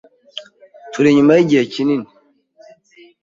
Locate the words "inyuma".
1.11-1.33